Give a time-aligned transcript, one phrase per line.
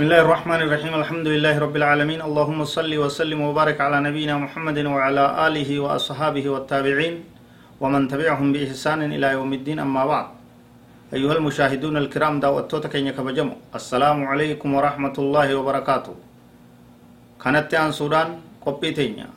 [0.00, 4.78] بسم الله الرحمن الرحيم الحمد لله رب العالمين اللهم صل وسلم وبارك على نبينا محمد
[4.94, 7.14] وعلى آله وأصحابه والتابعين
[7.82, 10.26] ومن تبعهم بإحسان إلى يوم الدين أما بعد
[11.16, 16.14] أيها المشاهدون الكرام دعوتوتا كينيا كبجمو السلام عليكم ورحمة الله وبركاته
[17.42, 18.28] كانت عن سودان
[18.64, 19.28] قبيتينيا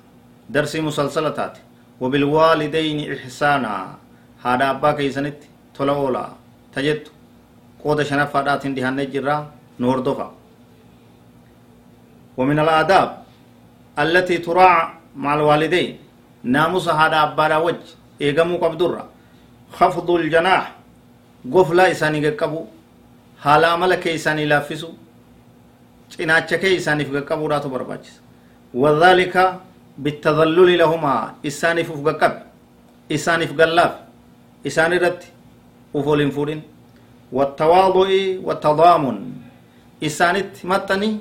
[0.56, 1.56] درسي مسلسلتات
[2.02, 3.74] وبالوالدين إحسانا
[4.46, 5.40] هذا أبا كيسنت
[5.76, 6.26] تلولا
[6.76, 7.02] تجد
[7.84, 9.38] قود شنفادات دهان جرا
[9.84, 10.30] نور دفع
[12.38, 13.10] ومن الآداب
[14.00, 15.98] التي تراع مع الوالدين.
[16.44, 17.90] ناموس هذا أبارا وجه
[18.22, 19.06] إيقامو قبدر
[19.72, 20.66] خفض الجناح
[21.54, 22.66] قفلا إساني قبو
[23.44, 24.90] حالا ملك إساني لافسو
[26.22, 28.06] إناتشا كي إساني في قبو راتو برباج
[28.74, 29.36] وذلك
[29.98, 31.16] بالتذلل لهما.
[31.48, 32.36] إساني في قب
[33.12, 33.94] إساني في قلاف
[34.68, 35.24] إساني رت
[35.94, 36.62] وفولين فولين.
[37.32, 38.10] والتواضع
[38.44, 39.18] والتضامن.
[40.04, 41.12] إسانت متني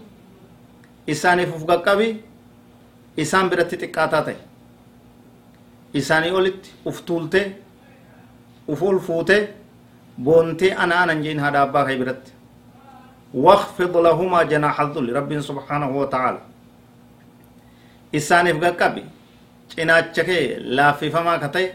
[1.06, 2.08] isaaniif uf qaqqabi
[3.16, 4.36] isaan biratti xiqqaataa ta'e
[5.94, 7.46] isaanii olitti uf tuultee
[8.68, 9.42] uf ol fuutee
[10.24, 12.32] boontee ana anan jeen haadha abbaa kee biratti
[13.34, 16.40] واخفض لهما جناح الذل رب سبحانه وتعالى
[18.12, 19.02] isaaniif qaqqabi
[19.72, 21.66] cinaacha kee laaffifamaa ka ta'e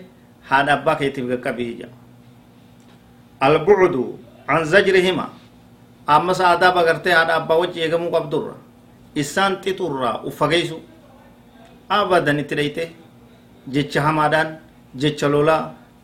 [0.49, 1.95] haadha abbaa keetiif qaqqabii jedha
[3.41, 4.03] albucdu
[4.47, 5.25] an zajrihima
[6.15, 8.53] ammas aadaaba gartee haadha abbaa wajji eegamuu qabdurra
[9.21, 10.77] isaan xixurraa uffageeysu
[11.97, 12.83] abadan itti dheyte
[13.73, 14.49] jecha hamaadhaan
[15.01, 15.61] jecha lolaa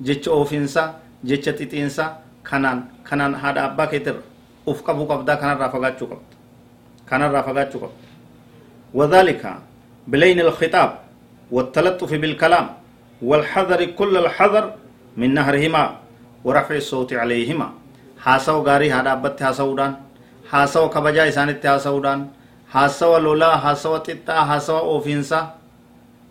[0.08, 0.88] jecha oofinsaa
[1.30, 2.10] jecha xixiinsaa
[2.50, 4.22] kanaan kanaan haadha abbaa keetirra
[4.72, 6.36] uf qabuu qabdaa kanarraa fagaachuu qabda
[7.10, 8.02] kanarraa fagaachuu qabda
[9.00, 9.44] وذلك
[10.08, 10.92] بلين الخطاب
[11.56, 12.66] والتلطف بالكلام
[13.30, 14.66] والحذر كل الحذر
[15.18, 15.84] من نهرهما
[16.46, 17.68] ورفع الصوت عليهما
[18.24, 19.92] حاسو غاري هذا أبت حاسودان
[20.52, 22.20] حاسو كبجا إسانت حاسودان
[22.74, 25.40] حاسو لولا حاسو تتا حاسو أوفينسا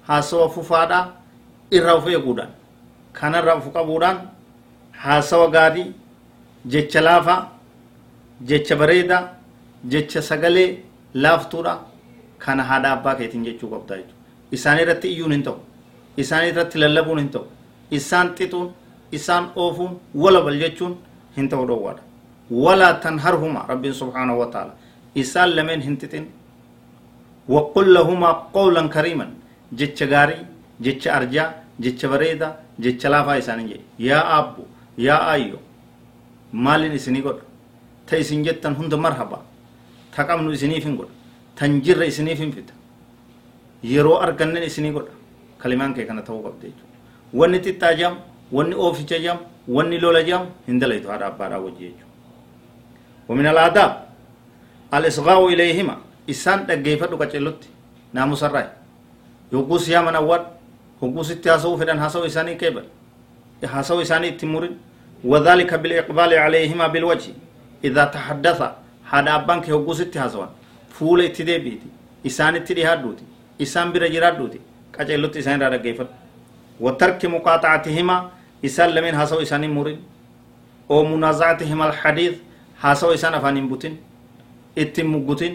[0.08, 1.00] حاسو ففادا
[1.74, 2.50] إرفع يقودان
[3.18, 4.16] كان رفع قبودان
[5.02, 5.84] حاسو غاري
[6.72, 7.36] جتشلافا
[8.50, 9.18] jecha bareeda
[9.92, 10.78] jecha sagalee
[11.14, 11.74] laaftuudha
[12.38, 14.16] kana haadha abbaa keetiin jechuu qabda jechuudha
[14.56, 15.58] isaan irratti iyyuun hin ta'u
[16.22, 17.46] isaan irratti lallabuun hin ta'u
[17.98, 18.68] isaan xixuun
[19.18, 19.92] isaan oofuun
[20.22, 20.96] walabal jechuun
[21.36, 22.02] hin ta'u dhowwaadha
[22.64, 24.72] walaa tanharhuma rabbiin subhaanahu wa ta'ala
[25.56, 26.26] lameen hin xixin
[27.48, 29.26] وقل لهما قولا كريما
[29.78, 30.38] جتش غاري
[30.84, 31.44] جتش أرجا
[31.84, 32.48] جتش بريدا
[32.84, 33.70] جتش لافا إسانين
[34.08, 34.62] يا أبو
[35.06, 35.58] يا أيو
[36.64, 37.38] مالين إسني قد
[38.46, 39.38] jettan hunda marhaba
[40.14, 41.14] ta qabnu isiniif hin godha
[41.58, 42.74] tan jirre isiniif hin fida
[43.92, 45.14] yeroo argannen isinii godha
[45.62, 46.96] kalimaan kee kana ta'uu qabde jechuudha
[47.40, 48.14] wanni xixxaa jam
[48.56, 49.38] wanni ooficha jam
[49.76, 52.10] wanni lola jam hin dalaytu haadha abbaadhaa wajji jechuudha
[53.28, 53.92] ومن الآداب
[54.96, 55.96] الإصغاء إليهما
[56.30, 57.60] إسان دقيفة قتلت
[58.16, 58.66] نامو سراي
[59.52, 60.42] يوكوس يا من أول
[61.02, 62.84] هوكوس التاسو فدان حسو إساني كيبل
[63.74, 64.74] حسو إساني تمورين
[65.24, 67.32] وذلك بالإقبال عليهما بالوجه
[67.84, 68.60] إذا تحدث
[69.10, 69.66] هذا أبانك
[69.98, 70.50] ستي هزوان
[70.96, 71.88] فول اتدي بيتي
[72.28, 73.24] إسان اتدي هادوتي
[73.62, 74.60] إسان برجرات دوتي
[74.94, 76.08] كأجلوت إسان رارا جيفت
[76.84, 78.16] وترك مقاطعتهما
[78.66, 80.00] إسان لمن هسو إسان مورين
[80.90, 82.34] أو منازعتهما الحديث
[82.82, 83.94] هسو إسان أفان بوتين
[84.78, 85.54] اتم مقوتين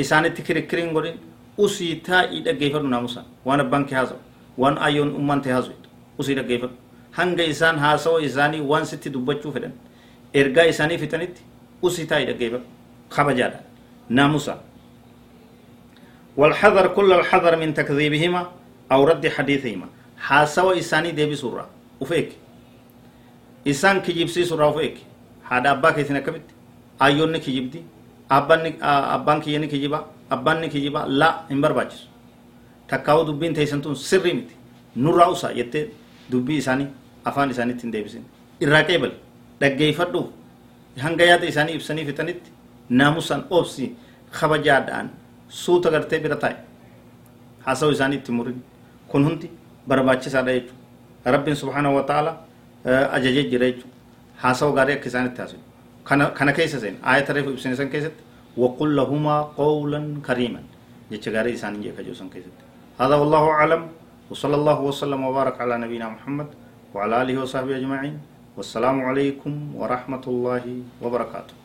[0.00, 1.16] إسان اتكركرين قرين
[1.60, 4.16] أسيتا إيدا جيفت ناموسا وأنا بانك هزو
[4.58, 5.72] وان أيون أمان تهزو
[6.20, 6.70] أسيتا جيفت
[7.12, 9.72] hanga isaan haasawaa isaanii waan sitti dubbachuu fedhan
[10.40, 11.42] ergaa isaanii fitanitti
[11.82, 12.60] usitaa dhaggeeffa
[13.08, 13.60] kabajaadha.
[14.08, 14.56] Naamusa.
[16.36, 18.42] والحذر كل الحذر من تكذيبهما
[18.92, 19.86] أو رد حديثهما
[20.18, 21.68] حاسوا إساني ديبي سورة
[22.00, 22.30] وفيك
[23.68, 24.96] إسان كجيب سي سورة وفيك
[25.44, 26.48] هذا أباك يتنا كبت
[27.02, 27.82] أيون كجيب دي
[28.36, 28.62] أبان
[29.16, 29.98] أبان كيني كجيبا
[30.34, 32.00] أبان كجيبا لا إمبر باجس
[32.88, 34.54] تكاو دبين تيسنتون سري متي
[34.96, 35.80] نورا أوسا يتي
[36.32, 36.86] دبي إساني
[37.28, 38.24] أفان إساني تنديبسين
[38.62, 39.12] إراكيبل
[39.62, 40.28] dhaggeeffadhuuf
[41.04, 42.50] hanga yaada isaanii ibsanii fixanitti
[43.00, 43.84] naamusan obsi
[44.38, 45.10] kabajaadhaan
[45.62, 46.56] suuta gartee bira taa'e
[47.66, 48.58] haasawu isaanii itti murin
[49.10, 49.50] kun hundi
[49.88, 52.32] barbaachisaadha jechuudha rabbiin subhaanahu wa ta'ala
[53.18, 53.96] ajajee jira jechuudha
[54.42, 55.62] haasawu gaarii akka isaanitti haasawu
[56.04, 60.60] kana keessa seen aayata reefu ibsine san keessatti وقل لهما قولا كريما.
[61.08, 62.52] جتشغاري إسان جيكا جوسن كيست.
[63.00, 63.82] هذا والله أعلم.
[64.30, 66.46] وصلى الله وسلم وبارك على نبينا محمد
[66.92, 68.20] وعلى آله وصحبه أجمعين.
[68.56, 70.64] والسلام عليكم ورحمة الله
[71.00, 71.61] وبركاته.